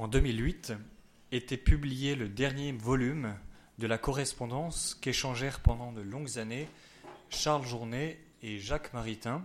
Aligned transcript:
En 0.00 0.08
2008 0.08 0.72
était 1.30 1.58
publié 1.58 2.14
le 2.14 2.30
dernier 2.30 2.72
volume 2.72 3.36
de 3.76 3.86
la 3.86 3.98
correspondance 3.98 4.96
qu'échangèrent 4.98 5.60
pendant 5.60 5.92
de 5.92 6.00
longues 6.00 6.38
années 6.38 6.70
Charles 7.28 7.66
Journet 7.66 8.18
et 8.42 8.58
Jacques 8.60 8.94
Maritain, 8.94 9.44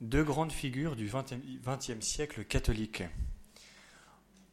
deux 0.00 0.24
grandes 0.24 0.50
figures 0.50 0.96
du 0.96 1.10
XXe 1.10 2.00
siècle 2.00 2.46
catholique. 2.46 3.02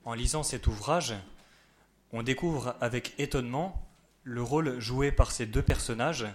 En 0.03 0.13
lisant 0.13 0.43
cet 0.43 0.67
ouvrage, 0.67 1.13
on 2.11 2.21
découvre 2.21 2.75
avec 2.81 3.17
étonnement 3.17 3.89
le 4.23 4.43
rôle 4.43 4.81
joué 4.81 5.13
par 5.13 5.31
ces 5.31 5.45
deux 5.45 5.63
personnages 5.63 6.27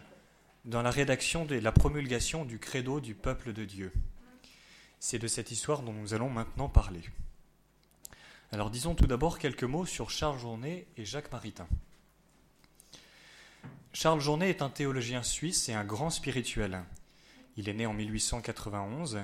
dans 0.64 0.80
la 0.80 0.90
rédaction 0.90 1.46
et 1.48 1.60
la 1.60 1.72
promulgation 1.72 2.46
du 2.46 2.58
credo 2.58 3.00
du 3.00 3.14
peuple 3.14 3.52
de 3.52 3.66
Dieu. 3.66 3.92
C'est 4.98 5.18
de 5.18 5.28
cette 5.28 5.50
histoire 5.50 5.82
dont 5.82 5.92
nous 5.92 6.14
allons 6.14 6.30
maintenant 6.30 6.70
parler. 6.70 7.02
Alors 8.50 8.70
disons 8.70 8.94
tout 8.94 9.06
d'abord 9.06 9.38
quelques 9.38 9.64
mots 9.64 9.84
sur 9.84 10.08
Charles 10.08 10.38
Journet 10.38 10.86
et 10.96 11.04
Jacques 11.04 11.30
Maritain. 11.30 11.68
Charles 13.92 14.20
Journet 14.20 14.48
est 14.48 14.62
un 14.62 14.70
théologien 14.70 15.22
suisse 15.22 15.68
et 15.68 15.74
un 15.74 15.84
grand 15.84 16.08
spirituel. 16.08 16.82
Il 17.58 17.68
est 17.68 17.74
né 17.74 17.84
en 17.84 17.92
1891 17.92 19.18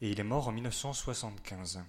et 0.00 0.10
il 0.10 0.18
est 0.18 0.24
mort 0.24 0.48
en 0.48 0.52
1975. 0.52 1.82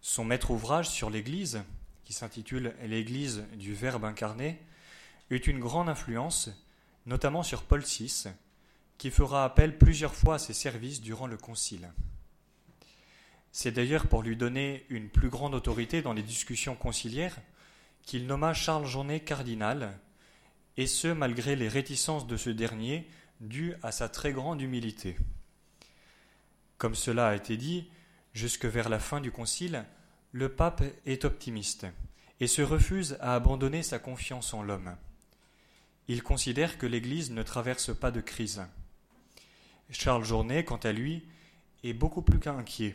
Son 0.00 0.24
maître 0.24 0.52
ouvrage 0.52 0.88
sur 0.88 1.10
l'Église, 1.10 1.64
qui 2.04 2.12
s'intitule 2.12 2.76
L'Église 2.84 3.44
du 3.54 3.74
Verbe 3.74 4.04
incarné, 4.04 4.62
eut 5.30 5.38
une 5.38 5.58
grande 5.58 5.88
influence, 5.88 6.48
notamment 7.06 7.42
sur 7.42 7.64
Paul 7.64 7.82
VI, 7.82 8.28
qui 8.98 9.10
fera 9.10 9.44
appel 9.44 9.78
plusieurs 9.78 10.14
fois 10.14 10.36
à 10.36 10.38
ses 10.38 10.54
services 10.54 11.00
durant 11.00 11.26
le 11.26 11.36
Concile. 11.36 11.90
C'est 13.52 13.72
d'ailleurs 13.72 14.06
pour 14.06 14.22
lui 14.22 14.36
donner 14.36 14.86
une 14.88 15.08
plus 15.08 15.28
grande 15.28 15.54
autorité 15.54 16.02
dans 16.02 16.12
les 16.12 16.22
discussions 16.22 16.76
conciliaires 16.76 17.36
qu'il 18.02 18.26
nomma 18.26 18.54
Charles 18.54 18.86
Journet 18.86 19.20
cardinal, 19.20 19.98
et 20.76 20.86
ce 20.86 21.08
malgré 21.08 21.56
les 21.56 21.68
réticences 21.68 22.26
de 22.26 22.36
ce 22.36 22.50
dernier 22.50 23.06
dues 23.40 23.74
à 23.82 23.92
sa 23.92 24.08
très 24.08 24.32
grande 24.32 24.62
humilité. 24.62 25.16
Comme 26.78 26.94
cela 26.94 27.28
a 27.28 27.34
été 27.34 27.56
dit, 27.56 27.88
jusque 28.32 28.64
vers 28.64 28.88
la 28.88 28.98
fin 28.98 29.20
du 29.20 29.30
concile, 29.30 29.84
le 30.32 30.48
pape 30.48 30.82
est 31.04 31.24
optimiste 31.24 31.86
et 32.38 32.46
se 32.46 32.62
refuse 32.62 33.18
à 33.20 33.34
abandonner 33.34 33.82
sa 33.82 33.98
confiance 33.98 34.54
en 34.54 34.62
l'homme. 34.62 34.96
Il 36.08 36.22
considère 36.22 36.78
que 36.78 36.86
l'Église 36.86 37.30
ne 37.32 37.42
traverse 37.42 37.94
pas 37.94 38.10
de 38.10 38.20
crise. 38.20 38.62
Charles 39.90 40.24
Journet, 40.24 40.64
quant 40.64 40.76
à 40.76 40.92
lui, 40.92 41.26
est 41.82 41.92
beaucoup 41.92 42.22
plus 42.22 42.38
qu'inquiet 42.38 42.94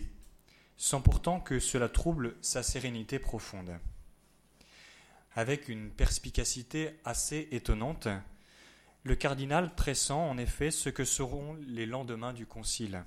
sans 0.78 1.02
pourtant 1.02 1.40
que 1.40 1.60
cela 1.60 1.90
trouble 1.90 2.36
sa 2.42 2.64
sérénité 2.64 3.20
profonde. 3.20 3.80
Avec 5.34 5.70
une 5.70 5.90
perspicacité 5.90 6.92
assez 7.04 7.48
étonnante, 7.52 8.08
le 9.04 9.16
cardinal 9.16 9.76
pressent 9.76 10.12
en 10.12 10.38
effet 10.38 10.72
ce 10.72 10.90
que 10.90 11.06
seront 11.06 11.54
les 11.68 11.86
lendemains 11.86 12.34
du 12.34 12.46
concile. 12.46 13.04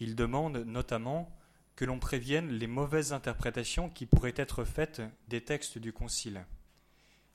Il 0.00 0.14
demande 0.14 0.58
notamment 0.58 1.34
que 1.76 1.84
l'on 1.84 1.98
prévienne 1.98 2.50
les 2.50 2.66
mauvaises 2.66 3.12
interprétations 3.12 3.88
qui 3.88 4.06
pourraient 4.06 4.34
être 4.36 4.64
faites 4.64 5.00
des 5.28 5.42
textes 5.42 5.78
du 5.78 5.92
concile. 5.92 6.44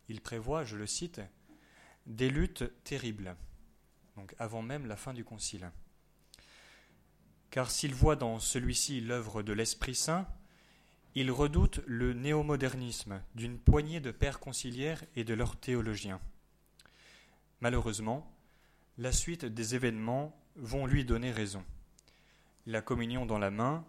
Il 0.09 0.21
prévoit, 0.21 0.65
je 0.65 0.75
le 0.75 0.85
cite, 0.85 1.21
des 2.05 2.29
luttes 2.29 2.65
terribles, 2.83 3.35
donc 4.17 4.35
avant 4.37 4.61
même 4.61 4.85
la 4.85 4.97
fin 4.97 5.13
du 5.13 5.23
concile 5.23 5.71
car 7.53 7.69
s'il 7.69 7.93
voit 7.93 8.15
dans 8.15 8.39
celui-ci 8.39 8.99
l'œuvre 8.99 9.43
de 9.43 9.53
l'Esprit 9.53 9.93
Saint, 9.93 10.27
il 11.13 11.29
redoute 11.29 11.81
le 11.85 12.13
néomodernisme 12.13 13.21
d'une 13.35 13.59
poignée 13.59 13.99
de 13.99 14.09
pères 14.09 14.39
conciliaires 14.39 15.03
et 15.15 15.23
de 15.23 15.35
leurs 15.35 15.55
théologiens. 15.55 16.19
Malheureusement, 17.61 18.35
la 18.97 19.11
suite 19.11 19.45
des 19.45 19.75
événements 19.75 20.35
vont 20.55 20.87
lui 20.87 21.05
donner 21.05 21.29
raison. 21.29 21.63
La 22.65 22.81
communion 22.81 23.27
dans 23.27 23.37
la 23.37 23.51
main, 23.51 23.85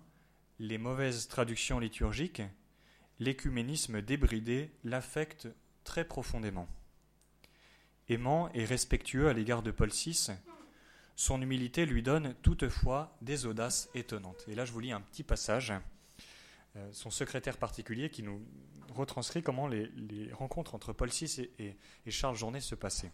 les 0.58 0.76
mauvaises 0.76 1.26
traductions 1.26 1.78
liturgiques, 1.78 2.42
l'écuménisme 3.18 4.02
débridé 4.02 4.72
l'affectent 4.84 5.48
très 5.84 6.04
profondément. 6.04 6.68
Aimant 8.10 8.50
et 8.52 8.66
respectueux 8.66 9.30
à 9.30 9.32
l'égard 9.32 9.62
de 9.62 9.70
Paul 9.70 9.88
VI, 9.88 10.32
son 11.16 11.40
humilité 11.40 11.86
lui 11.86 12.02
donne 12.02 12.34
toutefois 12.42 13.16
des 13.22 13.46
audaces 13.46 13.88
étonnantes. 13.94 14.44
Et 14.48 14.54
là, 14.54 14.64
je 14.64 14.72
vous 14.72 14.80
lis 14.80 14.92
un 14.92 15.00
petit 15.00 15.22
passage. 15.22 15.72
Euh, 16.76 16.88
son 16.92 17.10
secrétaire 17.10 17.56
particulier 17.56 18.10
qui 18.10 18.22
nous 18.22 18.40
retranscrit 18.94 19.42
comment 19.42 19.68
les, 19.68 19.88
rencontres 20.32 20.74
entre 20.74 20.92
Paul 20.92 21.08
VI 21.08 21.48
et, 21.58 21.76
Charles 22.10 22.36
Journet 22.36 22.60
se 22.60 22.74
passaient. 22.74 23.12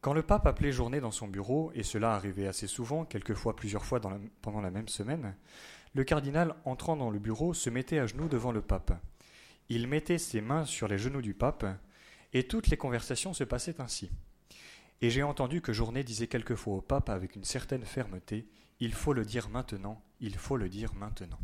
Quand 0.00 0.14
le 0.14 0.22
pape 0.22 0.46
appelait 0.46 0.72
Journet 0.72 1.00
dans 1.00 1.10
son 1.10 1.28
bureau, 1.28 1.70
et 1.74 1.82
cela 1.82 2.14
arrivait 2.14 2.46
assez 2.46 2.66
souvent, 2.66 3.04
quelquefois 3.04 3.54
plusieurs 3.54 3.84
fois 3.84 4.00
pendant 4.40 4.60
la 4.60 4.70
même 4.70 4.88
semaine, 4.88 5.36
le 5.94 6.04
cardinal, 6.04 6.54
entrant 6.64 6.96
dans 6.96 7.10
le 7.10 7.18
bureau, 7.18 7.52
se 7.52 7.68
mettait 7.68 7.98
à 7.98 8.06
genoux 8.06 8.28
devant 8.28 8.52
le 8.52 8.62
pape. 8.62 8.92
Il 9.68 9.88
mettait 9.88 10.18
ses 10.18 10.40
mains 10.40 10.64
sur 10.64 10.88
les 10.88 10.98
genoux 10.98 11.20
du 11.20 11.34
pape, 11.34 11.66
et 12.32 12.44
toutes 12.44 12.68
les 12.68 12.76
conversations 12.76 13.34
se 13.34 13.44
passaient 13.44 13.80
ainsi. 13.80 14.10
Et 15.02 15.10
j'ai 15.10 15.22
entendu 15.22 15.62
que 15.62 15.72
Journet 15.72 16.04
disait 16.04 16.26
quelquefois 16.26 16.74
au 16.74 16.80
pape 16.82 17.08
avec 17.08 17.34
une 17.36 17.44
certaine 17.44 17.84
fermeté 17.84 18.46
Il 18.80 18.92
faut 18.92 19.12
le 19.12 19.24
dire 19.24 19.48
maintenant, 19.48 20.02
il 20.20 20.36
faut 20.36 20.56
le 20.56 20.68
dire 20.68 20.94
maintenant. 20.94 21.40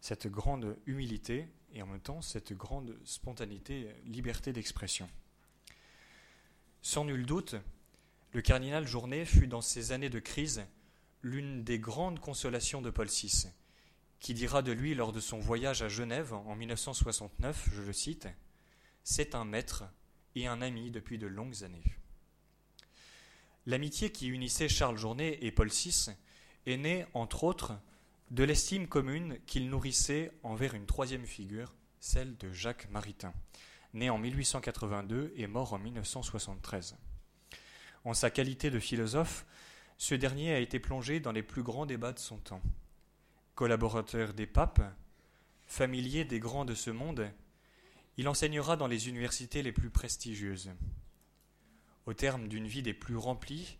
Cette 0.00 0.26
grande 0.26 0.78
humilité 0.86 1.48
et 1.74 1.82
en 1.82 1.86
même 1.86 2.00
temps 2.00 2.22
cette 2.22 2.52
grande 2.52 2.98
spontanéité, 3.04 3.88
liberté 4.04 4.52
d'expression. 4.52 5.08
Sans 6.82 7.04
nul 7.04 7.26
doute, 7.26 7.56
le 8.32 8.40
cardinal 8.40 8.86
Journet 8.86 9.24
fut 9.24 9.46
dans 9.46 9.60
ces 9.60 9.92
années 9.92 10.08
de 10.08 10.18
crise 10.18 10.64
l'une 11.22 11.64
des 11.64 11.78
grandes 11.78 12.20
consolations 12.20 12.80
de 12.80 12.88
Paul 12.88 13.08
VI, 13.08 13.48
qui 14.20 14.32
dira 14.32 14.62
de 14.62 14.72
lui 14.72 14.94
lors 14.94 15.12
de 15.12 15.20
son 15.20 15.38
voyage 15.38 15.82
à 15.82 15.88
Genève 15.88 16.32
en 16.32 16.56
1969, 16.56 17.68
je 17.74 17.82
le 17.82 17.92
cite, 17.92 18.28
C'est 19.04 19.34
un 19.34 19.44
maître 19.44 19.84
et 20.36 20.46
un 20.46 20.62
ami 20.62 20.90
depuis 20.90 21.18
de 21.18 21.26
longues 21.26 21.64
années. 21.64 21.84
L'amitié 23.66 24.10
qui 24.10 24.28
unissait 24.28 24.68
Charles 24.68 24.96
Journet 24.96 25.38
et 25.42 25.52
Paul 25.52 25.68
VI 25.68 26.10
est 26.66 26.76
née, 26.76 27.06
entre 27.14 27.44
autres, 27.44 27.72
de 28.30 28.44
l'estime 28.44 28.86
commune 28.86 29.38
qu'il 29.46 29.68
nourrissait 29.68 30.32
envers 30.42 30.74
une 30.74 30.86
troisième 30.86 31.26
figure, 31.26 31.74
celle 31.98 32.36
de 32.36 32.52
Jacques 32.52 32.88
Maritain, 32.90 33.34
né 33.92 34.08
en 34.08 34.18
1882 34.18 35.32
et 35.36 35.46
mort 35.46 35.72
en 35.72 35.78
1973. 35.78 36.96
En 38.04 38.14
sa 38.14 38.30
qualité 38.30 38.70
de 38.70 38.78
philosophe, 38.78 39.44
ce 39.98 40.14
dernier 40.14 40.54
a 40.54 40.60
été 40.60 40.78
plongé 40.78 41.20
dans 41.20 41.32
les 41.32 41.42
plus 41.42 41.62
grands 41.62 41.86
débats 41.86 42.12
de 42.12 42.18
son 42.18 42.38
temps. 42.38 42.62
Collaborateur 43.54 44.32
des 44.32 44.46
papes, 44.46 44.80
familier 45.66 46.24
des 46.24 46.40
grands 46.40 46.64
de 46.64 46.74
ce 46.74 46.90
monde, 46.90 47.30
il 48.20 48.28
enseignera 48.28 48.76
dans 48.76 48.86
les 48.86 49.08
universités 49.08 49.62
les 49.62 49.72
plus 49.72 49.88
prestigieuses. 49.88 50.70
Au 52.04 52.12
terme 52.12 52.48
d'une 52.48 52.66
vie 52.66 52.82
des 52.82 52.92
plus 52.92 53.16
remplies, 53.16 53.78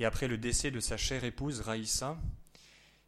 et 0.00 0.04
après 0.04 0.26
le 0.26 0.36
décès 0.36 0.72
de 0.72 0.80
sa 0.80 0.96
chère 0.96 1.22
épouse 1.22 1.60
Raïssa, 1.60 2.18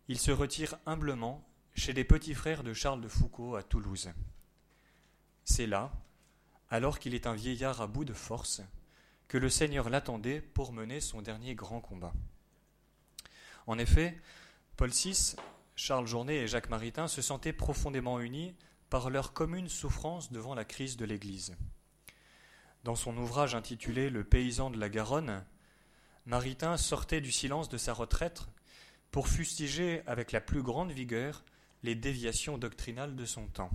il 0.07 0.17
se 0.17 0.31
retire 0.31 0.77
humblement 0.87 1.45
chez 1.75 1.93
les 1.93 2.05
petits 2.05 2.35
frères 2.35 2.63
de 2.63 2.73
Charles 2.73 3.01
de 3.01 3.09
Foucault 3.09 3.57
à 3.57 3.65
Toulouse. 3.65 4.11
C'est 5.43 5.67
là, 5.67 5.91
alors 6.69 7.01
qu'il 7.01 7.17
est 7.17 7.27
un 7.27 7.35
vieillard 7.35 7.81
à 7.81 7.89
bout 7.89 8.05
de 8.05 8.15
force, 8.15 8.63
que 9.27 9.39
le 9.39 9.49
Seigneur 9.49 9.91
l'attendait 9.91 10.41
pour 10.41 10.73
mener 10.73 11.01
son 11.01 11.21
dernier 11.21 11.57
grand 11.57 11.81
combat. 11.81 12.15
En 13.67 13.77
effet, 13.77 14.17
Paul 14.77 14.91
VI, 14.91 15.35
Charles 15.75 16.07
Journet 16.07 16.37
et 16.37 16.47
Jacques 16.47 16.71
Maritain 16.71 17.09
se 17.09 17.23
sentaient 17.23 17.53
profondément 17.53 18.21
unis 18.21 18.55
par 18.91 19.09
leur 19.09 19.33
commune 19.33 19.69
souffrance 19.69 20.33
devant 20.33 20.55
la 20.55 20.65
crise 20.65 20.97
de 20.97 21.05
l'Église. 21.05 21.57
Dans 22.83 22.97
son 22.97 23.17
ouvrage 23.17 23.55
intitulé 23.55 24.11
Le 24.11 24.25
paysan 24.25 24.71
de 24.71 24.79
la 24.79 24.89
Garonne, 24.89 25.45
Maritain 26.27 26.77
sortait 26.77 27.21
du 27.21 27.31
silence 27.31 27.69
de 27.69 27.79
sa 27.79 27.93
retraite 27.93 28.43
pour 29.11 29.29
fustiger 29.29 30.03
avec 30.07 30.33
la 30.33 30.41
plus 30.41 30.63
grande 30.63 30.91
vigueur 30.91 31.45
les 31.83 31.95
déviations 31.95 32.59
doctrinales 32.59 33.17
de 33.17 33.25
son 33.25 33.47
temps. 33.47 33.71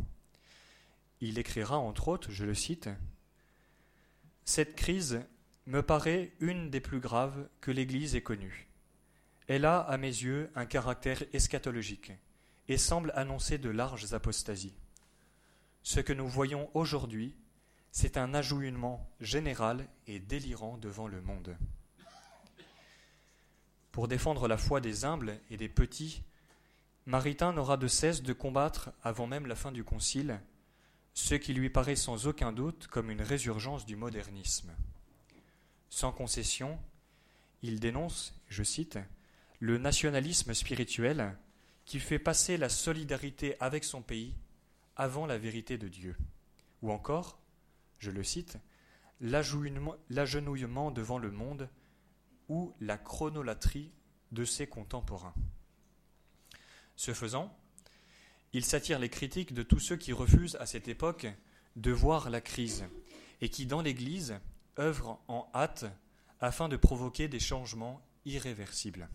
Il 1.22 1.40
écrira 1.40 1.78
entre 1.78 2.10
autres, 2.10 2.32
je 2.32 2.46
le 2.46 2.54
cite, 2.54 2.90
Cette 4.44 4.76
crise 4.76 5.22
me 5.66 5.82
paraît 5.82 6.34
une 6.40 6.70
des 6.70 6.82
plus 6.82 7.00
graves 7.00 7.48
que 7.62 7.72
l'Église 7.72 8.16
ait 8.16 8.22
connues. 8.22 8.68
Elle 9.48 9.66
a, 9.66 9.80
à 9.80 9.98
mes 9.98 10.08
yeux, 10.08 10.52
un 10.56 10.66
caractère 10.66 11.24
eschatologique 11.34 12.12
et 12.68 12.78
semble 12.78 13.12
annoncer 13.16 13.58
de 13.58 13.70
larges 13.70 14.14
apostasies. 14.14 14.76
Ce 15.86 16.00
que 16.00 16.14
nous 16.14 16.28
voyons 16.28 16.68
aujourd'hui, 16.74 17.36
c'est 17.92 18.18
un 18.18 18.34
ajournement 18.34 19.08
général 19.20 19.88
et 20.08 20.18
délirant 20.18 20.78
devant 20.78 21.08
le 21.08 21.22
monde. 21.22 21.56
Pour 23.92 24.08
défendre 24.08 24.48
la 24.48 24.58
foi 24.58 24.82
des 24.82 25.06
humbles 25.06 25.40
et 25.52 25.58
des 25.58 25.70
petits, 25.70 26.24
Maritain 27.06 27.54
n'aura 27.54 27.78
de 27.78 27.88
cesse 27.88 28.24
de 28.24 28.34
combattre, 28.34 28.90
avant 29.04 29.28
même 29.28 29.46
la 29.46 29.54
fin 29.54 29.72
du 29.72 29.84
Concile, 29.84 30.42
ce 31.14 31.36
qui 31.36 31.54
lui 31.54 31.70
paraît 31.70 31.96
sans 31.96 32.26
aucun 32.26 32.52
doute 32.52 32.88
comme 32.88 33.12
une 33.12 33.22
résurgence 33.22 33.86
du 33.86 33.96
modernisme. 33.96 34.74
Sans 35.92 36.12
concession, 36.12 36.80
il 37.62 37.80
dénonce, 37.80 38.34
je 38.50 38.64
cite, 38.64 38.98
le 39.60 39.78
nationalisme 39.78 40.56
spirituel 40.56 41.38
qui 41.86 42.00
fait 42.00 42.18
passer 42.18 42.58
la 42.58 42.70
solidarité 42.70 43.56
avec 43.60 43.84
son 43.84 44.02
pays 44.02 44.34
avant 44.96 45.26
la 45.26 45.38
vérité 45.38 45.78
de 45.78 45.88
Dieu. 45.88 46.16
Ou 46.82 46.92
encore, 46.92 47.40
je 48.00 48.12
le 48.12 48.24
cite, 48.24 48.58
l'agenouillement 49.22 50.92
devant 50.92 51.18
le 51.18 51.32
monde 51.32 51.70
ou 52.50 52.74
la 52.80 52.98
chronolatrie 52.98 53.92
de 54.32 54.46
ses 54.46 54.68
contemporains. 54.68 55.34
Ce 56.96 57.14
faisant, 57.14 57.58
il 58.54 58.64
s'attire 58.64 59.00
les 59.00 59.10
critiques 59.10 59.54
de 59.54 59.64
tous 59.64 59.80
ceux 59.80 59.98
qui 59.98 60.14
refusent 60.14 60.56
à 60.58 60.66
cette 60.66 60.88
époque 60.88 61.28
de 61.76 61.92
voir 61.92 62.30
la 62.30 62.42
crise 62.42 62.86
et 63.42 63.50
qui, 63.50 63.66
dans 63.66 63.82
l'Église, 63.82 64.40
œuvrent 64.80 65.20
en 65.28 65.50
hâte 65.54 65.86
afin 66.40 66.70
de 66.70 66.78
provoquer 66.78 67.28
des 67.28 67.40
changements 67.40 68.02
irréversibles. 68.26 69.10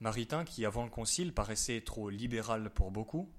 Maritain, 0.00 0.44
qui 0.44 0.64
avant 0.64 0.84
le 0.84 0.90
Concile 0.90 1.32
paraissait 1.32 1.80
trop 1.80 2.08
libéral 2.10 2.70
pour 2.70 2.90
beaucoup, 2.90 3.32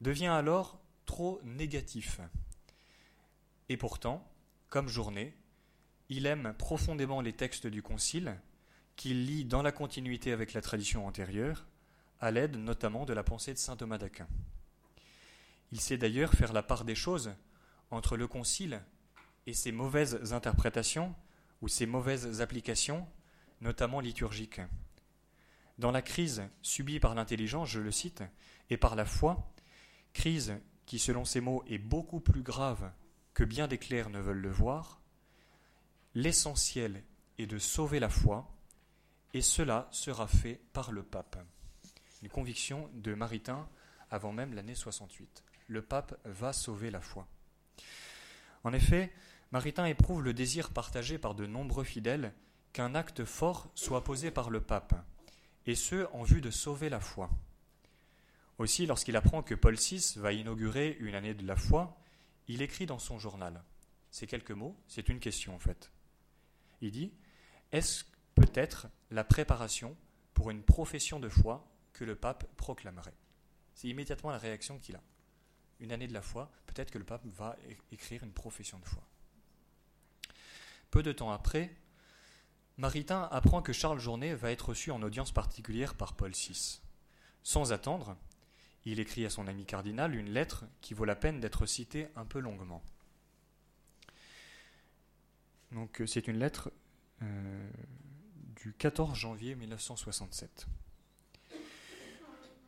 devient 0.00 0.26
alors 0.26 0.80
trop 1.04 1.40
négatif. 1.44 2.20
Et 3.68 3.76
pourtant, 3.76 4.26
comme 4.68 4.88
Journet, 4.88 5.34
il 6.08 6.26
aime 6.26 6.54
profondément 6.58 7.20
les 7.20 7.32
textes 7.32 7.66
du 7.66 7.82
Concile, 7.82 8.38
qu'il 8.94 9.26
lit 9.26 9.44
dans 9.44 9.62
la 9.62 9.72
continuité 9.72 10.32
avec 10.32 10.52
la 10.52 10.62
tradition 10.62 11.06
antérieure, 11.06 11.66
à 12.20 12.30
l'aide 12.30 12.56
notamment 12.56 13.04
de 13.04 13.12
la 13.12 13.22
pensée 13.22 13.52
de 13.52 13.58
saint 13.58 13.76
Thomas 13.76 13.98
d'Aquin. 13.98 14.28
Il 15.72 15.80
sait 15.80 15.98
d'ailleurs 15.98 16.32
faire 16.32 16.52
la 16.52 16.62
part 16.62 16.84
des 16.84 16.94
choses 16.94 17.32
entre 17.90 18.16
le 18.16 18.26
Concile 18.26 18.82
et 19.46 19.52
ses 19.52 19.72
mauvaises 19.72 20.32
interprétations 20.32 21.14
ou 21.60 21.68
ses 21.68 21.86
mauvaises 21.86 22.40
applications, 22.40 23.06
notamment 23.60 24.00
liturgiques. 24.00 24.60
Dans 25.78 25.90
la 25.90 26.02
crise 26.02 26.42
subie 26.62 27.00
par 27.00 27.14
l'intelligence, 27.14 27.68
je 27.68 27.80
le 27.80 27.90
cite, 27.90 28.22
et 28.70 28.76
par 28.76 28.96
la 28.96 29.04
foi, 29.04 29.52
crise 30.16 30.58
qui, 30.86 30.98
selon 30.98 31.26
ces 31.26 31.42
mots, 31.42 31.62
est 31.68 31.78
beaucoup 31.78 32.20
plus 32.20 32.42
grave 32.42 32.90
que 33.34 33.44
bien 33.44 33.68
des 33.68 33.76
clercs 33.76 34.08
ne 34.08 34.18
veulent 34.18 34.40
le 34.40 34.50
voir, 34.50 35.02
l'essentiel 36.14 37.04
est 37.38 37.46
de 37.46 37.58
sauver 37.58 38.00
la 38.00 38.08
foi, 38.08 38.50
et 39.34 39.42
cela 39.42 39.88
sera 39.90 40.26
fait 40.26 40.62
par 40.72 40.90
le 40.90 41.02
pape. 41.02 41.36
Une 42.22 42.30
conviction 42.30 42.88
de 42.94 43.12
Maritain 43.12 43.68
avant 44.10 44.32
même 44.32 44.54
l'année 44.54 44.74
68. 44.74 45.44
Le 45.68 45.82
pape 45.82 46.18
va 46.24 46.54
sauver 46.54 46.90
la 46.90 47.02
foi. 47.02 47.28
En 48.64 48.72
effet, 48.72 49.12
Maritain 49.52 49.84
éprouve 49.84 50.22
le 50.22 50.32
désir 50.32 50.70
partagé 50.70 51.18
par 51.18 51.34
de 51.34 51.44
nombreux 51.44 51.84
fidèles 51.84 52.32
qu'un 52.72 52.94
acte 52.94 53.26
fort 53.26 53.70
soit 53.74 54.02
posé 54.02 54.30
par 54.30 54.48
le 54.48 54.62
pape, 54.62 54.94
et 55.66 55.74
ce 55.74 56.06
en 56.14 56.22
vue 56.22 56.40
de 56.40 56.50
sauver 56.50 56.88
la 56.88 57.00
foi. 57.00 57.28
Aussi, 58.58 58.86
lorsqu'il 58.86 59.16
apprend 59.16 59.42
que 59.42 59.54
Paul 59.54 59.74
VI 59.74 60.14
va 60.16 60.32
inaugurer 60.32 60.96
une 61.00 61.14
année 61.14 61.34
de 61.34 61.46
la 61.46 61.56
foi, 61.56 61.98
il 62.48 62.62
écrit 62.62 62.86
dans 62.86 62.98
son 62.98 63.18
journal. 63.18 63.62
Ces 64.10 64.26
quelques 64.26 64.52
mots, 64.52 64.76
c'est 64.86 65.08
une 65.08 65.20
question 65.20 65.54
en 65.54 65.58
fait. 65.58 65.90
Il 66.80 66.90
dit 66.90 67.12
Est-ce 67.72 68.04
peut-être 68.34 68.88
la 69.10 69.24
préparation 69.24 69.96
pour 70.32 70.50
une 70.50 70.62
profession 70.62 71.20
de 71.20 71.28
foi 71.28 71.66
que 71.92 72.04
le 72.04 72.14
pape 72.14 72.44
proclamerait? 72.56 73.16
C'est 73.74 73.88
immédiatement 73.88 74.30
la 74.30 74.38
réaction 74.38 74.78
qu'il 74.78 74.96
a. 74.96 75.02
Une 75.80 75.92
année 75.92 76.08
de 76.08 76.14
la 76.14 76.22
foi, 76.22 76.50
peut-être 76.66 76.90
que 76.90 76.98
le 76.98 77.04
pape 77.04 77.26
va 77.26 77.56
écrire 77.92 78.24
une 78.24 78.32
profession 78.32 78.78
de 78.78 78.86
foi. 78.86 79.02
Peu 80.90 81.02
de 81.02 81.12
temps 81.12 81.30
après, 81.30 81.76
Maritain 82.78 83.28
apprend 83.30 83.60
que 83.60 83.74
Charles 83.74 84.00
Journet 84.00 84.34
va 84.34 84.50
être 84.50 84.70
reçu 84.70 84.90
en 84.90 85.02
audience 85.02 85.32
particulière 85.32 85.94
par 85.94 86.14
Paul 86.14 86.32
VI. 86.32 86.80
Sans 87.42 87.72
attendre, 87.72 88.16
il 88.86 89.00
écrit 89.00 89.26
à 89.26 89.30
son 89.30 89.48
ami 89.48 89.66
cardinal 89.66 90.14
une 90.14 90.30
lettre 90.30 90.64
qui 90.80 90.94
vaut 90.94 91.04
la 91.04 91.16
peine 91.16 91.40
d'être 91.40 91.66
citée 91.66 92.06
un 92.14 92.24
peu 92.24 92.38
longuement. 92.38 92.82
Donc 95.72 96.00
euh, 96.00 96.06
c'est 96.06 96.28
une 96.28 96.38
lettre 96.38 96.70
euh, 97.22 97.70
du 98.54 98.72
14 98.72 99.18
janvier 99.18 99.56
1967. 99.56 100.66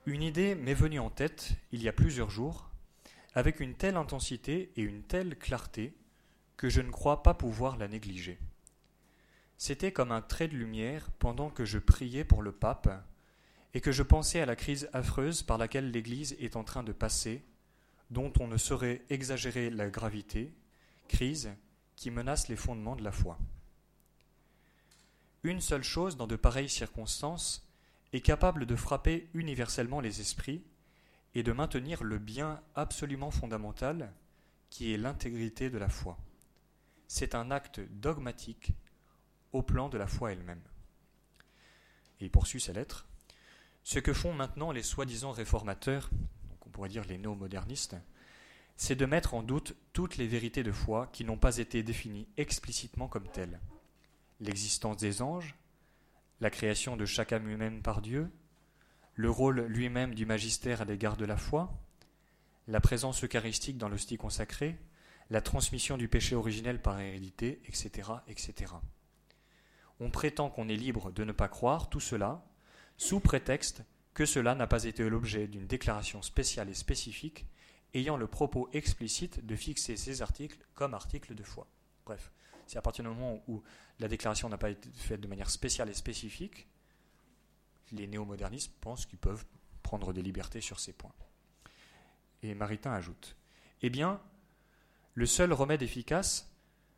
Une 0.07 0.23
idée 0.23 0.57
m'est 0.57 0.75
venue 0.75 0.99
en 0.99 1.09
tête 1.09 1.53
il 1.71 1.83
y 1.83 1.89
a 1.89 1.93
plusieurs 1.93 2.31
jours, 2.31 2.69
avec 3.35 3.61
une 3.61 3.75
telle 3.75 3.97
intensité 3.97 4.73
et 4.77 4.83
une 4.83 5.05
telle 5.05 5.39
clarté 5.39 5.95
que 6.57 6.69
je 6.69 6.81
ne 6.81 6.91
crois 6.91 7.23
pas 7.23 7.35
pouvoir 7.35 7.77
la 7.77 7.87
négliger. 7.87 8.41
C'était 9.57 9.93
comme 9.93 10.11
un 10.11 10.23
trait 10.23 10.49
de 10.49 10.57
lumière 10.57 11.11
pendant 11.21 11.51
que 11.51 11.65
je 11.65 11.79
priais 11.79 12.25
pour 12.25 12.43
le 12.43 12.51
pape 12.51 12.89
et 13.75 13.81
que 13.81 13.93
je 13.93 14.03
pensais 14.03 14.41
à 14.41 14.47
la 14.47 14.57
crise 14.57 14.89
affreuse 14.93 15.43
par 15.43 15.59
laquelle 15.59 15.91
l'Église 15.91 16.37
est 16.41 16.57
en 16.57 16.65
train 16.65 16.83
de 16.83 16.93
passer, 16.93 17.43
dont 18.11 18.33
on 18.41 18.49
ne 18.49 18.57
saurait 18.57 19.03
exagérer 19.11 19.71
la 19.71 19.91
gravité, 19.91 20.53
crise 21.09 21.51
qui 21.97 22.11
menace 22.11 22.49
les 22.49 22.57
fondements 22.57 22.97
de 22.97 23.05
la 23.05 23.13
foi. 23.13 23.39
Une 25.43 25.61
seule 25.61 25.85
chose 25.85 26.17
dans 26.17 26.27
de 26.27 26.37
pareilles 26.37 26.69
circonstances 26.69 27.69
est 28.13 28.21
capable 28.21 28.67
de 28.67 28.77
frapper 28.77 29.29
universellement 29.35 30.01
les 30.01 30.21
esprits 30.21 30.63
et 31.35 31.43
de 31.43 31.53
maintenir 31.53 32.03
le 32.03 32.19
bien 32.19 32.63
absolument 32.75 33.31
fondamental 33.31 34.13
qui 34.71 34.93
est 34.93 34.99
l'intégrité 34.99 35.71
de 35.71 35.79
la 35.79 35.89
foi. 35.89 36.19
C'est 37.07 37.35
un 37.35 37.51
acte 37.51 37.81
dogmatique 37.91 38.73
au 39.53 39.63
plan 39.63 39.89
de 39.89 39.99
la 39.99 40.07
foi 40.07 40.33
elle-même. 40.33 40.63
Et 42.21 42.27
il 42.27 42.31
poursuit 42.31 42.61
sa 42.61 42.73
lettre. 42.73 43.07
Ce 43.89 43.99
que 43.99 44.13
font 44.13 44.35
maintenant 44.35 44.71
les 44.71 44.83
soi-disant 44.83 45.33
réformateurs, 45.33 46.11
donc 46.51 46.67
on 46.67 46.69
pourrait 46.69 46.91
dire 46.91 47.07
les 47.07 47.17
néo-modernistes, 47.17 47.97
c'est 48.77 48.97
de 48.97 49.07
mettre 49.07 49.33
en 49.33 49.43
doute 49.43 49.75
toutes 49.95 50.19
les 50.19 50.27
vérités 50.27 50.63
de 50.63 50.73
foi 50.73 51.09
qui 51.11 51.25
n'ont 51.25 51.39
pas 51.39 51.57
été 51.57 51.83
définies 51.83 52.29
explicitement 52.37 53.09
comme 53.09 53.27
telles. 53.27 53.59
L'existence 54.41 54.99
des 54.99 55.23
anges, 55.23 55.55
la 56.43 56.51
création 56.51 56.99
de 56.99 57.07
chaque 57.07 57.33
âme 57.33 57.49
humaine 57.49 57.81
par 57.81 58.03
Dieu, 58.03 58.31
le 59.15 59.31
rôle 59.31 59.63
lui-même 59.63 60.15
du 60.15 60.27
magistère 60.27 60.83
à 60.83 60.85
l'égard 60.85 61.17
de 61.17 61.25
la 61.25 61.39
foi, 61.39 61.73
la 62.67 62.83
présence 62.83 63.25
eucharistique 63.25 63.79
dans 63.79 63.89
l'hostie 63.89 64.19
consacrée, 64.19 64.77
la 65.31 65.41
transmission 65.41 65.97
du 65.97 66.09
péché 66.09 66.37
originel 66.37 66.83
par 66.83 67.01
hérédité, 67.01 67.63
etc., 67.65 68.11
etc 68.27 68.75
on 70.01 70.11
prétend 70.11 70.51
qu'on 70.51 70.69
est 70.69 70.77
libre 70.77 71.11
de 71.11 71.25
ne 71.25 71.33
pas 71.33 71.49
croire 71.49 71.89
tout 71.89 72.01
cela, 72.01 72.45
sous 72.99 73.21
prétexte 73.21 73.83
que 74.13 74.27
cela 74.27 74.57
n'a 74.57 74.67
pas 74.67 74.85
été 74.85 75.09
l'objet 75.09 75.47
d'une 75.47 75.67
déclaration 75.67 76.21
spéciale 76.21 76.69
et 76.69 76.75
spécifique 76.75 77.47
ayant 77.95 78.17
le 78.17 78.27
propos 78.27 78.69
explicite 78.73 79.47
de 79.47 79.57
fixer 79.57 79.97
ces 79.97 80.21
articles 80.21 80.59
comme 80.75 80.93
articles 80.93 81.35
de 81.35 81.43
foi. 81.45 81.69
Bref, 82.05 82.33
c'est 82.67 82.77
à 82.77 82.83
partir 82.83 83.05
du 83.05 83.11
moment 83.11 83.43
où 83.47 83.63
la 84.01 84.09
déclaration 84.09 84.49
n'a 84.49 84.59
pas 84.59 84.71
été 84.71 84.91
faite 84.91 85.21
de 85.21 85.29
manière 85.29 85.49
spéciale 85.49 85.89
et 85.89 85.95
spécifique, 85.95 86.67
les 87.93 88.09
néo-modernistes 88.09 88.75
pensent 88.81 89.07
qu'ils 89.07 89.19
peuvent 89.19 89.47
prendre 89.83 90.13
des 90.13 90.21
libertés 90.21 90.61
sur 90.61 90.81
ces 90.81 90.93
points. 90.93 91.15
Et 92.43 92.55
Maritain 92.55 92.93
ajoute 92.93 93.37
Eh 93.83 93.91
bien, 93.91 94.21
le 95.15 95.25
seul 95.25 95.53
remède 95.53 95.83
efficace, 95.83 96.53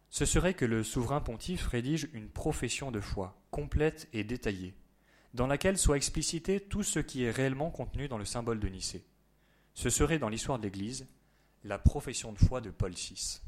ce 0.09 0.25
serait 0.25 0.54
que 0.54 0.64
le 0.64 0.83
souverain 0.83 1.21
pontife 1.21 1.66
rédige 1.66 2.09
une 2.14 2.28
profession 2.28 2.90
de 2.90 3.00
foi, 3.00 3.38
complète 3.50 4.09
et 4.12 4.25
détaillée, 4.25 4.75
dans 5.34 5.46
laquelle 5.46 5.78
soit 5.78 5.96
explicité 5.96 6.60
tout 6.60 6.82
ce 6.82 6.99
qui 6.99 7.25
est 7.25 7.30
réellement 7.30 7.70
contenu 7.70 8.08
dans 8.08 8.18
le 8.18 8.25
symbole 8.25 8.60
de 8.60 8.68
Nicée. 8.68 9.04
Ce 9.75 9.90
serait, 9.90 10.18
dans 10.18 10.28
l'histoire 10.28 10.58
de 10.58 10.64
l'Église, 10.64 11.06
la 11.64 11.78
profession 11.78 12.32
de 12.32 12.38
foi 12.38 12.60
de 12.60 12.70
Paul 12.70 12.92
VI. 12.92 13.40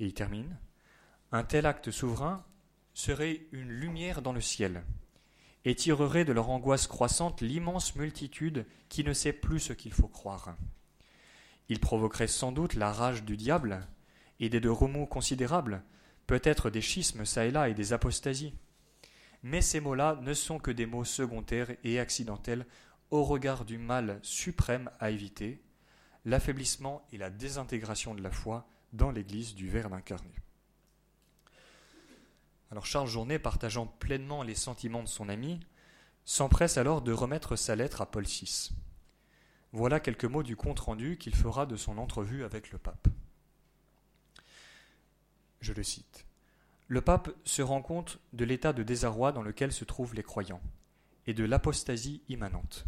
Et 0.00 0.06
il 0.06 0.14
termine 0.14 0.56
Un 1.32 1.42
tel 1.42 1.66
acte 1.66 1.90
souverain 1.90 2.44
serait 2.92 3.46
une 3.52 3.70
lumière 3.70 4.22
dans 4.22 4.32
le 4.32 4.40
ciel, 4.40 4.84
et 5.64 5.74
tirerait 5.74 6.24
de 6.24 6.32
leur 6.32 6.50
angoisse 6.50 6.86
croissante 6.86 7.40
l'immense 7.40 7.96
multitude 7.96 8.66
qui 8.88 9.02
ne 9.02 9.12
sait 9.12 9.32
plus 9.32 9.60
ce 9.60 9.72
qu'il 9.72 9.92
faut 9.92 10.08
croire. 10.08 10.56
Il 11.68 11.80
provoquerait 11.80 12.28
sans 12.28 12.52
doute 12.52 12.74
la 12.74 12.92
rage 12.92 13.24
du 13.24 13.36
diable, 13.36 13.86
et 14.40 14.48
des 14.48 14.66
remous 14.68 15.06
considérables, 15.06 15.82
peut-être 16.26 16.70
des 16.70 16.80
schismes 16.80 17.24
çà 17.24 17.46
et 17.46 17.50
là 17.50 17.68
et 17.68 17.74
des 17.74 17.92
apostasies. 17.92 18.54
Mais 19.44 19.60
ces 19.60 19.78
mots-là 19.78 20.18
ne 20.22 20.32
sont 20.32 20.58
que 20.58 20.70
des 20.70 20.86
mots 20.86 21.04
secondaires 21.04 21.70
et 21.84 22.00
accidentels 22.00 22.66
au 23.10 23.24
regard 23.24 23.66
du 23.66 23.76
mal 23.76 24.18
suprême 24.22 24.90
à 25.00 25.10
éviter, 25.10 25.62
l'affaiblissement 26.24 27.06
et 27.12 27.18
la 27.18 27.28
désintégration 27.28 28.14
de 28.14 28.22
la 28.22 28.30
foi 28.30 28.66
dans 28.94 29.10
l'Église 29.10 29.54
du 29.54 29.68
Verbe 29.68 29.92
incarné. 29.92 30.32
Alors 32.70 32.86
Charles 32.86 33.06
Journet, 33.06 33.38
partageant 33.38 33.86
pleinement 33.86 34.42
les 34.42 34.54
sentiments 34.54 35.02
de 35.02 35.08
son 35.08 35.28
ami, 35.28 35.60
s'empresse 36.24 36.78
alors 36.78 37.02
de 37.02 37.12
remettre 37.12 37.54
sa 37.54 37.76
lettre 37.76 38.00
à 38.00 38.10
Paul 38.10 38.24
VI. 38.24 38.70
Voilà 39.72 40.00
quelques 40.00 40.24
mots 40.24 40.42
du 40.42 40.56
compte-rendu 40.56 41.18
qu'il 41.18 41.36
fera 41.36 41.66
de 41.66 41.76
son 41.76 41.98
entrevue 41.98 42.44
avec 42.44 42.70
le 42.70 42.78
pape. 42.78 43.08
Je 45.60 45.74
le 45.74 45.82
cite. 45.82 46.23
Le 46.86 47.00
pape 47.00 47.30
se 47.44 47.62
rend 47.62 47.80
compte 47.80 48.20
de 48.34 48.44
l'état 48.44 48.74
de 48.74 48.82
désarroi 48.82 49.32
dans 49.32 49.42
lequel 49.42 49.72
se 49.72 49.84
trouvent 49.84 50.14
les 50.14 50.22
croyants 50.22 50.60
et 51.26 51.32
de 51.32 51.44
l'apostasie 51.44 52.22
immanente. 52.28 52.84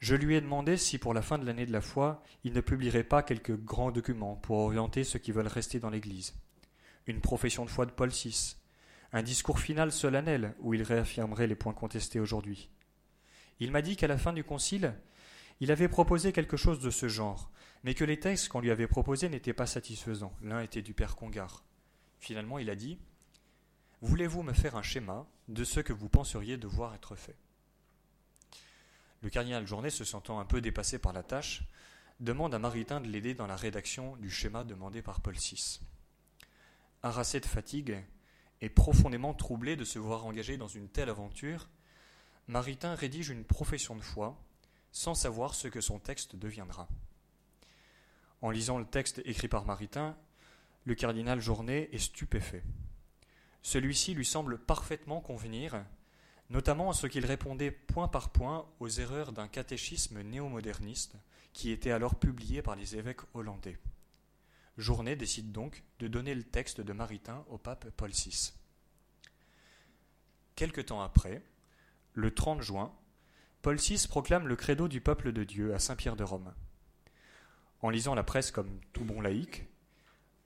Je 0.00 0.16
lui 0.16 0.34
ai 0.34 0.40
demandé 0.40 0.76
si 0.76 0.98
pour 0.98 1.14
la 1.14 1.22
fin 1.22 1.38
de 1.38 1.44
l'année 1.44 1.66
de 1.66 1.72
la 1.72 1.80
foi, 1.80 2.22
il 2.42 2.52
ne 2.52 2.60
publierait 2.60 3.04
pas 3.04 3.22
quelques 3.22 3.56
grands 3.56 3.92
documents 3.92 4.36
pour 4.36 4.58
orienter 4.58 5.04
ceux 5.04 5.18
qui 5.18 5.32
veulent 5.32 5.46
rester 5.46 5.78
dans 5.78 5.90
l'Église. 5.90 6.34
Une 7.06 7.20
profession 7.20 7.64
de 7.64 7.70
foi 7.70 7.86
de 7.86 7.92
Paul 7.92 8.10
VI, 8.10 8.56
un 9.12 9.22
discours 9.22 9.60
final 9.60 9.92
solennel 9.92 10.54
où 10.58 10.74
il 10.74 10.82
réaffirmerait 10.82 11.46
les 11.46 11.54
points 11.54 11.74
contestés 11.74 12.20
aujourd'hui. 12.20 12.68
Il 13.60 13.70
m'a 13.70 13.82
dit 13.82 13.96
qu'à 13.96 14.08
la 14.08 14.18
fin 14.18 14.32
du 14.32 14.44
concile, 14.44 14.94
il 15.60 15.70
avait 15.72 15.88
proposé 15.88 16.32
quelque 16.32 16.56
chose 16.56 16.80
de 16.80 16.90
ce 16.90 17.08
genre, 17.08 17.50
mais 17.84 17.94
que 17.94 18.04
les 18.04 18.20
textes 18.20 18.48
qu'on 18.48 18.60
lui 18.60 18.70
avait 18.70 18.86
proposés 18.86 19.28
n'étaient 19.28 19.52
pas 19.52 19.66
satisfaisants. 19.66 20.34
L'un 20.42 20.60
était 20.60 20.82
du 20.82 20.94
père 20.94 21.16
Congar. 21.16 21.64
Finalement, 22.20 22.58
il 22.58 22.70
a 22.70 22.74
dit 22.74 22.98
Voulez-vous 24.00 24.42
me 24.42 24.52
faire 24.52 24.76
un 24.76 24.82
schéma 24.82 25.26
de 25.48 25.64
ce 25.64 25.80
que 25.80 25.92
vous 25.92 26.08
penseriez 26.08 26.56
devoir 26.56 26.94
être 26.94 27.16
fait? 27.16 27.36
Le 29.22 29.30
cardinal 29.30 29.66
Journet, 29.66 29.90
se 29.90 30.04
sentant 30.04 30.38
un 30.38 30.44
peu 30.44 30.60
dépassé 30.60 30.98
par 30.98 31.12
la 31.12 31.24
tâche, 31.24 31.62
demande 32.20 32.54
à 32.54 32.58
Maritain 32.58 33.00
de 33.00 33.08
l'aider 33.08 33.34
dans 33.34 33.46
la 33.46 33.56
rédaction 33.56 34.16
du 34.16 34.30
schéma 34.30 34.62
demandé 34.64 35.02
par 35.02 35.20
Paul 35.20 35.34
VI. 35.34 35.80
Harassé 37.02 37.40
de 37.40 37.46
fatigue 37.46 38.04
et 38.60 38.68
profondément 38.68 39.34
troublé 39.34 39.76
de 39.76 39.84
se 39.84 39.98
voir 39.98 40.26
engagé 40.26 40.56
dans 40.56 40.68
une 40.68 40.88
telle 40.88 41.10
aventure, 41.10 41.68
Maritain 42.46 42.94
rédige 42.94 43.30
une 43.30 43.44
profession 43.44 43.94
de 43.94 44.00
foi 44.00 44.40
sans 44.90 45.14
savoir 45.14 45.54
ce 45.54 45.68
que 45.68 45.80
son 45.80 45.98
texte 45.98 46.36
deviendra. 46.36 46.88
En 48.40 48.50
lisant 48.50 48.78
le 48.78 48.86
texte 48.86 49.20
écrit 49.24 49.48
par 49.48 49.64
Maritain, 49.64 50.16
le 50.88 50.94
cardinal 50.94 51.38
Journet 51.38 51.90
est 51.92 51.98
stupéfait. 51.98 52.64
Celui-ci 53.60 54.14
lui 54.14 54.24
semble 54.24 54.56
parfaitement 54.56 55.20
convenir, 55.20 55.84
notamment 56.48 56.88
en 56.88 56.92
ce 56.94 57.06
qu'il 57.06 57.26
répondait 57.26 57.70
point 57.70 58.08
par 58.08 58.30
point 58.30 58.66
aux 58.80 58.88
erreurs 58.88 59.32
d'un 59.32 59.48
catéchisme 59.48 60.22
néo-moderniste 60.22 61.16
qui 61.52 61.72
était 61.72 61.90
alors 61.90 62.14
publié 62.14 62.62
par 62.62 62.74
les 62.74 62.96
évêques 62.96 63.20
hollandais. 63.34 63.76
Journet 64.78 65.14
décide 65.14 65.52
donc 65.52 65.84
de 65.98 66.08
donner 66.08 66.34
le 66.34 66.42
texte 66.42 66.80
de 66.80 66.92
Maritain 66.94 67.44
au 67.50 67.58
pape 67.58 67.90
Paul 67.90 68.10
VI. 68.10 68.54
Quelque 70.54 70.80
temps 70.80 71.02
après, 71.02 71.42
le 72.14 72.32
30 72.32 72.62
juin, 72.62 72.94
Paul 73.60 73.76
VI 73.76 74.06
proclame 74.08 74.48
le 74.48 74.56
credo 74.56 74.88
du 74.88 75.02
peuple 75.02 75.32
de 75.32 75.44
Dieu 75.44 75.74
à 75.74 75.80
Saint-Pierre 75.80 76.16
de 76.16 76.24
Rome. 76.24 76.54
En 77.82 77.90
lisant 77.90 78.14
la 78.14 78.24
presse 78.24 78.50
comme 78.50 78.80
tout 78.94 79.04
bon 79.04 79.20
laïc, 79.20 79.66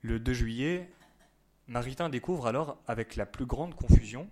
le 0.03 0.19
2 0.19 0.33
juillet, 0.33 0.89
Maritain 1.67 2.09
découvre 2.09 2.47
alors, 2.47 2.77
avec 2.87 3.15
la 3.15 3.25
plus 3.25 3.45
grande 3.45 3.73
confusion, 3.73 4.29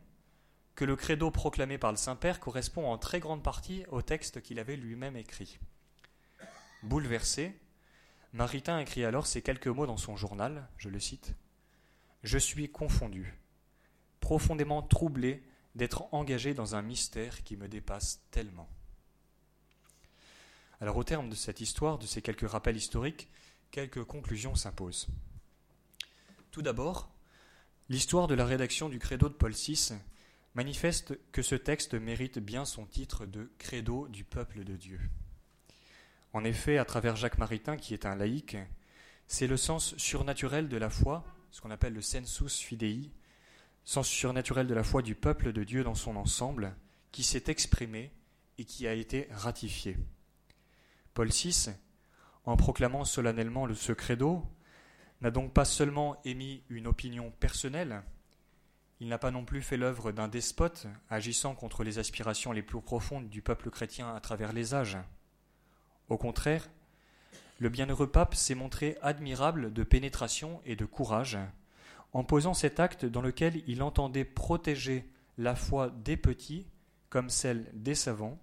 que 0.75 0.83
le 0.83 0.97
credo 0.97 1.31
proclamé 1.31 1.77
par 1.77 1.91
le 1.91 1.97
Saint-Père 1.97 2.41
correspond 2.41 2.91
en 2.91 2.97
très 2.97 3.21
grande 3.21 3.41
partie 3.41 3.85
au 3.89 4.01
texte 4.01 4.41
qu'il 4.41 4.59
avait 4.59 4.75
lui-même 4.75 5.15
écrit. 5.15 5.59
Bouleversé, 6.83 7.57
Maritain 8.33 8.79
écrit 8.79 9.05
alors 9.05 9.25
ces 9.25 9.41
quelques 9.41 9.67
mots 9.67 9.87
dans 9.87 9.97
son 9.97 10.17
journal, 10.17 10.67
je 10.77 10.89
le 10.89 10.99
cite 10.99 11.35
Je 12.21 12.37
suis 12.37 12.69
confondu, 12.69 13.33
profondément 14.19 14.81
troublé 14.81 15.41
d'être 15.75 16.13
engagé 16.13 16.53
dans 16.53 16.75
un 16.75 16.81
mystère 16.81 17.43
qui 17.43 17.55
me 17.55 17.69
dépasse 17.69 18.21
tellement. 18.29 18.67
Alors 20.81 20.97
au 20.97 21.05
terme 21.05 21.29
de 21.29 21.35
cette 21.35 21.61
histoire, 21.61 21.97
de 21.97 22.07
ces 22.07 22.21
quelques 22.21 22.49
rappels 22.49 22.75
historiques, 22.75 23.29
quelques 23.71 24.03
conclusions 24.03 24.55
s'imposent. 24.55 25.07
Tout 26.51 26.61
d'abord, 26.61 27.09
l'histoire 27.87 28.27
de 28.27 28.35
la 28.35 28.45
rédaction 28.45 28.89
du 28.89 28.99
credo 28.99 29.29
de 29.29 29.33
Paul 29.33 29.53
VI 29.53 29.93
manifeste 30.53 31.17
que 31.31 31.41
ce 31.41 31.55
texte 31.55 31.93
mérite 31.93 32.39
bien 32.39 32.65
son 32.65 32.85
titre 32.85 33.25
de 33.25 33.49
credo 33.57 34.09
du 34.09 34.25
peuple 34.25 34.65
de 34.65 34.75
Dieu. 34.75 34.99
En 36.33 36.43
effet, 36.43 36.77
à 36.77 36.83
travers 36.83 37.15
Jacques 37.15 37.37
Maritain, 37.37 37.77
qui 37.77 37.93
est 37.93 38.05
un 38.05 38.17
laïc, 38.17 38.57
c'est 39.27 39.47
le 39.47 39.55
sens 39.55 39.95
surnaturel 39.95 40.67
de 40.67 40.75
la 40.75 40.89
foi, 40.89 41.23
ce 41.51 41.61
qu'on 41.61 41.71
appelle 41.71 41.93
le 41.93 42.01
sensus 42.01 42.59
fidei, 42.59 43.11
sens 43.85 44.09
surnaturel 44.09 44.67
de 44.67 44.73
la 44.73 44.83
foi 44.83 45.01
du 45.01 45.15
peuple 45.15 45.53
de 45.53 45.63
Dieu 45.63 45.85
dans 45.85 45.95
son 45.95 46.17
ensemble, 46.17 46.75
qui 47.13 47.23
s'est 47.23 47.45
exprimé 47.47 48.11
et 48.57 48.65
qui 48.65 48.87
a 48.87 48.93
été 48.93 49.29
ratifié. 49.31 49.97
Paul 51.13 51.29
VI, 51.29 51.69
en 52.43 52.57
proclamant 52.57 53.05
solennellement 53.05 53.65
le 53.65 53.73
ce 53.73 53.93
credo, 53.93 54.45
n'a 55.21 55.31
donc 55.31 55.53
pas 55.53 55.65
seulement 55.65 56.19
émis 56.25 56.63
une 56.69 56.87
opinion 56.87 57.31
personnelle, 57.39 58.03
il 58.99 59.07
n'a 59.07 59.17
pas 59.17 59.31
non 59.31 59.45
plus 59.45 59.61
fait 59.61 59.77
l'œuvre 59.77 60.11
d'un 60.11 60.27
despote 60.27 60.87
agissant 61.09 61.55
contre 61.55 61.83
les 61.83 61.97
aspirations 61.97 62.51
les 62.51 62.61
plus 62.61 62.81
profondes 62.81 63.29
du 63.29 63.41
peuple 63.41 63.71
chrétien 63.71 64.13
à 64.13 64.19
travers 64.19 64.53
les 64.53 64.75
âges. 64.75 64.97
Au 66.07 66.17
contraire, 66.17 66.69
le 67.59 67.69
bienheureux 67.69 68.11
pape 68.11 68.35
s'est 68.35 68.55
montré 68.55 68.97
admirable 69.01 69.73
de 69.73 69.83
pénétration 69.83 70.61
et 70.65 70.75
de 70.75 70.85
courage 70.85 71.37
en 72.13 72.23
posant 72.23 72.53
cet 72.53 72.79
acte 72.79 73.05
dans 73.05 73.21
lequel 73.21 73.63
il 73.67 73.81
entendait 73.81 74.25
protéger 74.25 75.09
la 75.37 75.55
foi 75.55 75.89
des 75.89 76.17
petits 76.17 76.67
comme 77.09 77.29
celle 77.29 77.69
des 77.73 77.95
savants, 77.95 78.39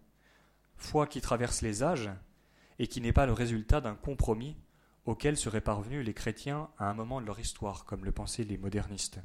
foi 0.77 1.07
qui 1.07 1.21
traverse 1.21 1.63
les 1.63 1.83
âges 1.83 2.11
et 2.79 2.87
qui 2.87 3.01
n'est 3.01 3.13
pas 3.13 3.27
le 3.27 3.33
résultat 3.33 3.81
d'un 3.81 3.95
compromis 3.95 4.57
auquel 5.09 5.38
seraient 5.38 5.62
parvenus 5.62 6.05
les 6.05 6.12
chrétiens 6.12 6.69
à 6.77 6.91
un 6.91 6.93
moment 6.93 7.23
de 7.23 7.25
leur 7.25 7.41
histoire, 7.41 7.87
comme 7.87 8.05
le 8.05 8.12
pensaient 8.12 8.45
les 8.45 8.59
modernistes. 8.59 9.21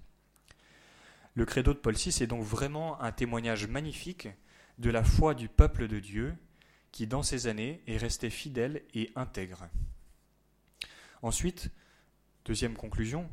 Le 1.35 1.43
credo 1.43 1.73
de 1.73 1.79
Paul 1.79 1.93
VI 1.93 2.23
est 2.23 2.27
donc 2.27 2.41
vraiment 2.41 3.01
un 3.01 3.11
témoignage 3.11 3.67
magnifique 3.67 4.29
de 4.77 4.89
la 4.89 5.03
foi 5.03 5.35
du 5.35 5.49
peuple 5.49 5.89
de 5.89 5.99
Dieu 5.99 6.35
qui, 6.93 7.05
dans 7.05 7.21
ces 7.21 7.47
années, 7.47 7.83
est 7.85 7.97
resté 7.97 8.29
fidèle 8.29 8.81
et 8.93 9.11
intègre. 9.17 9.67
Ensuite, 11.21 11.69
deuxième 12.45 12.77
conclusion, 12.77 13.29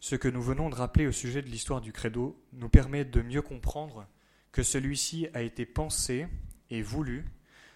ce 0.00 0.16
que 0.16 0.28
nous 0.28 0.42
venons 0.42 0.70
de 0.70 0.74
rappeler 0.74 1.06
au 1.06 1.12
sujet 1.12 1.42
de 1.42 1.50
l'histoire 1.50 1.82
du 1.82 1.92
credo 1.92 2.42
nous 2.54 2.70
permet 2.70 3.04
de 3.04 3.20
mieux 3.20 3.42
comprendre 3.42 4.06
que 4.52 4.62
celui-ci 4.62 5.28
a 5.34 5.42
été 5.42 5.66
pensé 5.66 6.28
et 6.70 6.80
voulu 6.80 7.26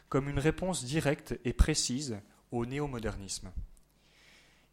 comme 0.08 0.30
une 0.30 0.38
réponse 0.38 0.86
directe 0.86 1.38
et 1.44 1.52
précise 1.52 2.18
au 2.52 2.64
néomodernisme. 2.64 3.52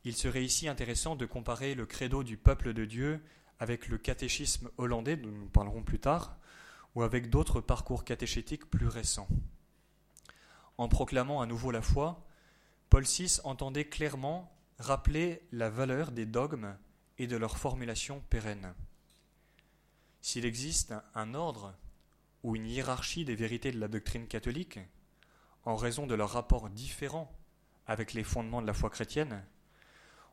Il 0.05 0.15
serait 0.15 0.45
ici 0.45 0.67
intéressant 0.67 1.15
de 1.15 1.25
comparer 1.25 1.73
le 1.73 1.87
credo 1.87 2.23
du 2.23 2.37
peuple 2.37 2.73
de 2.73 2.85
Dieu 2.85 3.23
avec 3.57 3.87
le 3.87 3.97
catéchisme 3.97 4.69
hollandais, 4.77 5.17
dont 5.17 5.31
nous 5.31 5.49
parlerons 5.49 5.81
plus 5.81 5.99
tard, 5.99 6.37
ou 6.93 7.01
avec 7.01 7.31
d'autres 7.31 7.59
parcours 7.59 8.05
catéchétiques 8.05 8.69
plus 8.69 8.87
récents. 8.87 9.27
En 10.77 10.87
proclamant 10.89 11.41
à 11.41 11.47
nouveau 11.47 11.71
la 11.71 11.81
foi, 11.81 12.23
Paul 12.91 13.03
VI 13.03 13.39
entendait 13.45 13.89
clairement 13.89 14.55
rappeler 14.77 15.41
la 15.51 15.71
valeur 15.71 16.11
des 16.11 16.27
dogmes 16.27 16.77
et 17.17 17.25
de 17.25 17.35
leur 17.35 17.57
formulation 17.57 18.21
pérenne. 18.29 18.75
S'il 20.21 20.45
existe 20.45 20.93
un 21.15 21.33
ordre 21.33 21.73
ou 22.43 22.55
une 22.55 22.67
hiérarchie 22.67 23.25
des 23.25 23.35
vérités 23.35 23.71
de 23.71 23.79
la 23.79 23.87
doctrine 23.87 24.27
catholique, 24.27 24.79
en 25.63 25.75
raison 25.75 26.05
de 26.05 26.13
leur 26.13 26.29
rapport 26.29 26.69
différent 26.69 27.35
avec 27.87 28.13
les 28.13 28.23
fondements 28.23 28.61
de 28.61 28.67
la 28.67 28.73
foi 28.75 28.91
chrétienne, 28.91 29.43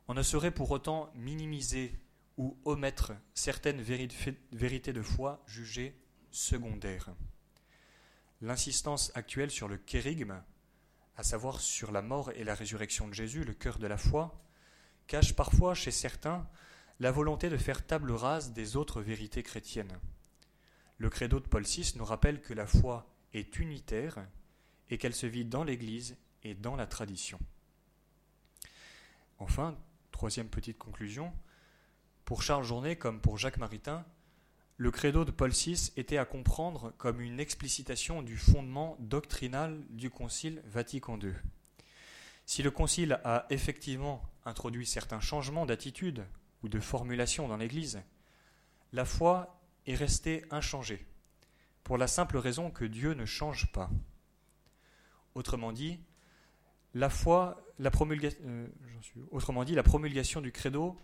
on 0.08 0.14
ne 0.14 0.22
saurait 0.22 0.50
pour 0.50 0.70
autant 0.70 1.10
minimiser 1.14 1.98
ou 2.36 2.58
omettre 2.64 3.12
certaines 3.34 3.80
vérités 3.80 4.92
de 4.92 5.02
foi 5.02 5.42
jugées 5.46 5.96
secondaires. 6.30 7.10
L'insistance 8.40 9.12
actuelle 9.14 9.50
sur 9.50 9.68
le 9.68 9.76
kérigme, 9.76 10.42
à 11.16 11.22
savoir 11.22 11.60
sur 11.60 11.92
la 11.92 12.02
mort 12.02 12.32
et 12.32 12.44
la 12.44 12.54
résurrection 12.54 13.06
de 13.06 13.14
Jésus, 13.14 13.44
le 13.44 13.54
cœur 13.54 13.78
de 13.78 13.86
la 13.86 13.98
foi, 13.98 14.42
cache 15.06 15.34
parfois 15.34 15.74
chez 15.74 15.90
certains 15.90 16.48
la 17.00 17.10
volonté 17.10 17.48
de 17.48 17.56
faire 17.56 17.86
table 17.86 18.12
rase 18.12 18.52
des 18.52 18.76
autres 18.76 19.02
vérités 19.02 19.42
chrétiennes. 19.42 19.98
Le 20.98 21.10
credo 21.10 21.40
de 21.40 21.48
Paul 21.48 21.64
VI 21.64 21.94
nous 21.96 22.04
rappelle 22.04 22.40
que 22.40 22.54
la 22.54 22.66
foi 22.66 23.12
est 23.34 23.58
unitaire 23.58 24.24
et 24.88 24.98
qu'elle 24.98 25.14
se 25.14 25.26
vit 25.26 25.44
dans 25.44 25.64
l'Église 25.64 26.16
et 26.44 26.54
dans 26.54 26.76
la 26.76 26.86
tradition. 26.86 27.38
Enfin, 29.38 29.76
troisième 30.22 30.48
petite 30.48 30.78
conclusion, 30.78 31.32
pour 32.24 32.44
Charles 32.44 32.62
Journet 32.62 32.94
comme 32.94 33.20
pour 33.20 33.38
Jacques 33.38 33.56
Maritain, 33.56 34.04
le 34.76 34.92
credo 34.92 35.24
de 35.24 35.32
Paul 35.32 35.50
VI 35.50 35.90
était 35.96 36.16
à 36.16 36.24
comprendre 36.24 36.92
comme 36.96 37.20
une 37.20 37.40
explicitation 37.40 38.22
du 38.22 38.36
fondement 38.36 38.96
doctrinal 39.00 39.84
du 39.90 40.10
Concile 40.10 40.62
Vatican 40.64 41.18
II. 41.18 41.32
Si 42.46 42.62
le 42.62 42.70
Concile 42.70 43.18
a 43.24 43.46
effectivement 43.50 44.22
introduit 44.44 44.86
certains 44.86 45.18
changements 45.18 45.66
d'attitude 45.66 46.24
ou 46.62 46.68
de 46.68 46.78
formulation 46.78 47.48
dans 47.48 47.56
l'Église, 47.56 48.00
la 48.92 49.04
foi 49.04 49.60
est 49.86 49.96
restée 49.96 50.44
inchangée, 50.52 51.04
pour 51.82 51.98
la 51.98 52.06
simple 52.06 52.36
raison 52.36 52.70
que 52.70 52.84
Dieu 52.84 53.14
ne 53.14 53.24
change 53.24 53.72
pas. 53.72 53.90
Autrement 55.34 55.72
dit, 55.72 55.98
la 56.94 57.10
foi, 57.10 57.61
euh, 57.80 58.66
autrement 59.30 59.64
dit, 59.64 59.74
la 59.74 59.82
promulgation 59.82 60.40
du 60.40 60.52
credo 60.52 60.96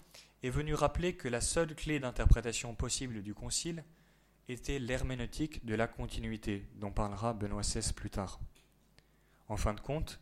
est 0.43 0.51
venue 0.51 0.75
rappeler 0.75 1.15
que 1.15 1.29
la 1.29 1.41
seule 1.41 1.75
clé 1.75 1.99
d'interprétation 1.99 2.75
possible 2.75 3.23
du 3.23 3.35
concile 3.35 3.85
était 4.49 4.79
l'herméneutique 4.79 5.65
de 5.65 5.75
la 5.75 5.87
continuité, 5.87 6.67
dont 6.77 6.91
parlera 6.91 7.35
Benoît 7.35 7.63
XVI 7.63 7.93
plus 7.93 8.11
tard. 8.11 8.41
En 9.49 9.57
fin 9.57 9.75
de 9.75 9.81
compte, 9.81 10.21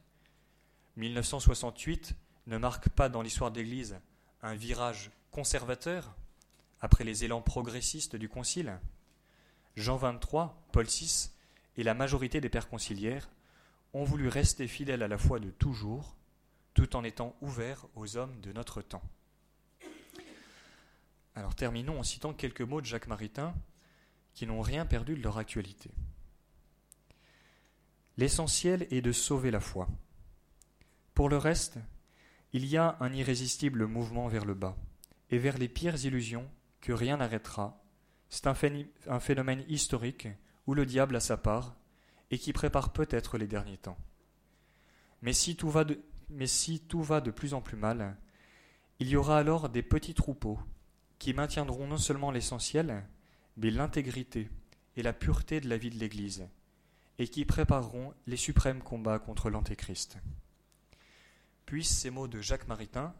1968 0.97 2.17
ne 2.47 2.59
marque 2.59 2.88
pas 2.88 3.09
dans 3.09 3.23
l'histoire 3.23 3.50
de 3.50 3.61
l'Église 3.61 3.99
un 4.43 4.55
virage 4.55 5.11
conservateur 5.31 6.15
après 6.81 7.05
les 7.05 7.25
élans 7.25 7.43
progressistes 7.43 8.17
du 8.17 8.29
Concile. 8.29 8.79
Jean 9.76 9.97
XXIII, 9.97 10.49
Paul 10.73 10.87
VI 10.87 11.31
et 11.76 11.83
la 11.83 11.95
majorité 11.95 12.41
des 12.41 12.49
pères 12.49 12.69
conciliaires 12.69 13.29
ont 13.93 14.05
voulu 14.05 14.29
rester 14.29 14.69
fidèles 14.69 15.03
à 15.03 15.09
la 15.09 15.19
foi 15.19 15.41
de 15.41 15.50
toujours, 15.50 16.17
tout 16.76 16.95
en 16.95 17.04
étant 17.04 17.35
ouverts 17.40 17.87
aux 17.95 18.18
hommes 18.18 18.38
de 18.42 18.52
notre 18.52 18.83
temps. 18.83 19.02
Alors 21.35 21.54
terminons 21.54 21.99
en 21.99 22.02
citant 22.02 22.35
quelques 22.35 22.61
mots 22.61 22.83
de 22.83 22.87
Jacques 22.87 23.09
Maritain 23.09 23.54
qui 24.35 24.47
n'ont 24.47 24.61
rien 24.61 24.85
perdu 24.85 25.16
de 25.16 25.23
leur 25.23 25.38
actualité. 25.38 25.90
L'essentiel 28.18 28.87
est 28.90 29.00
de 29.00 29.12
sauver 29.12 29.50
la 29.50 29.61
foi. 29.61 29.88
Pour 31.14 31.30
le 31.30 31.38
reste, 31.38 31.78
il 32.52 32.66
y 32.66 32.76
a 32.76 32.99
un 33.00 33.12
irrésistible 33.12 33.87
mouvement 33.87 34.28
vers 34.28 34.45
le 34.45 34.54
bas 34.54 34.76
et 35.30 35.38
vers 35.38 35.56
les 35.56 35.68
pires 35.68 36.04
illusions 36.04 36.49
que 36.83 36.92
rien 36.92 37.16
n'arrêtera. 37.16 37.83
C'est 38.28 38.47
un 38.47 39.21
phénomène 39.21 39.64
historique 39.68 40.28
où 40.66 40.75
le 40.75 40.85
diable 40.85 41.16
a 41.16 41.21
sa 41.21 41.38
part 41.38 41.75
et 42.30 42.38
qui 42.38 42.52
prépare 42.52 42.92
peut-être 42.92 43.38
les 43.38 43.47
derniers 43.47 43.78
temps. 43.78 43.99
Mais 45.23 45.33
si, 45.33 45.56
tout 45.56 45.71
va 45.71 45.85
de, 45.85 45.99
mais 46.28 46.47
si 46.47 46.80
tout 46.80 47.02
va 47.02 47.21
de 47.21 47.30
plus 47.30 47.54
en 47.54 47.61
plus 47.61 47.76
mal, 47.76 48.16
il 48.99 49.09
y 49.09 49.16
aura 49.16 49.38
alors 49.38 49.68
des 49.68 49.83
petits 49.83 50.14
troupeaux 50.14 50.59
qui 51.18 51.35
maintiendront 51.35 51.87
non 51.87 51.99
seulement 51.99 52.30
l'essentiel, 52.30 53.04
mais 53.56 53.71
l'intégrité 53.71 54.50
et 54.97 55.02
la 55.02 55.12
pureté 55.12 55.61
de 55.61 55.68
la 55.68 55.76
vie 55.76 55.90
de 55.90 55.99
l'Église, 55.99 56.49
et 57.18 57.28
qui 57.28 57.45
prépareront 57.45 58.14
les 58.26 58.37
suprêmes 58.37 58.83
combats 58.83 59.18
contre 59.18 59.50
l'Antéchrist. 59.50 60.18
Puissent 61.64 61.99
ces 61.99 62.11
mots 62.11 62.28
de 62.28 62.40
Jacques 62.40 62.68
Maritain 62.68 63.14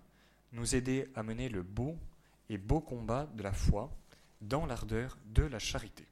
nous 0.53 0.75
aider 0.75 1.11
à 1.15 1.23
mener 1.23 1.49
le 1.49 1.63
beau 1.63 1.99
et 2.49 2.59
beau 2.59 2.81
combat 2.81 3.27
de 3.35 3.43
la 3.43 3.53
foi 3.53 3.91
dans 4.41 4.67
l'ardeur 4.67 5.19
de 5.27 5.43
la 5.43 5.59
charité. 5.59 6.07